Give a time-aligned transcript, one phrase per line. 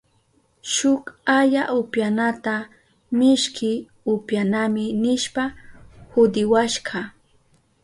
[0.73, 1.03] Shuk
[1.37, 2.55] aya upyanata
[3.17, 3.71] mishki
[4.13, 5.43] upyanami nishpa
[6.13, 6.99] hudiwashka.